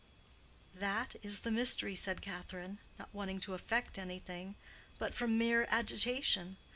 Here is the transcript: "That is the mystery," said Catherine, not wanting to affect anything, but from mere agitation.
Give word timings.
"That 0.73 1.15
is 1.21 1.41
the 1.41 1.51
mystery," 1.51 1.93
said 1.95 2.23
Catherine, 2.23 2.79
not 2.97 3.13
wanting 3.13 3.39
to 3.41 3.53
affect 3.53 3.99
anything, 3.99 4.55
but 4.97 5.13
from 5.13 5.37
mere 5.37 5.67
agitation. 5.69 6.57